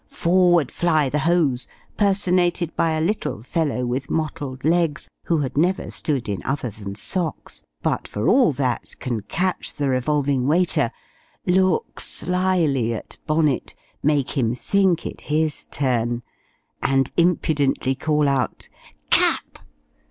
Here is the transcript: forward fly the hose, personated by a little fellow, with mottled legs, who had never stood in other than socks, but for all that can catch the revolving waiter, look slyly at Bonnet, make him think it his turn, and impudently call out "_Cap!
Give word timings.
forward 0.07 0.71
fly 0.71 1.09
the 1.09 1.19
hose, 1.29 1.67
personated 1.95 2.75
by 2.75 2.93
a 2.93 2.99
little 3.01 3.43
fellow, 3.43 3.85
with 3.85 4.09
mottled 4.09 4.65
legs, 4.65 5.07
who 5.25 5.37
had 5.37 5.55
never 5.55 5.91
stood 5.91 6.27
in 6.27 6.41
other 6.43 6.71
than 6.71 6.95
socks, 6.95 7.61
but 7.83 8.07
for 8.07 8.27
all 8.27 8.51
that 8.51 8.95
can 8.97 9.21
catch 9.21 9.75
the 9.75 9.87
revolving 9.87 10.47
waiter, 10.47 10.89
look 11.45 11.99
slyly 11.99 12.91
at 12.95 13.19
Bonnet, 13.27 13.75
make 14.01 14.31
him 14.35 14.55
think 14.55 15.05
it 15.05 15.21
his 15.21 15.67
turn, 15.67 16.23
and 16.81 17.11
impudently 17.15 17.93
call 17.93 18.27
out 18.27 18.69
"_Cap! 19.11 19.59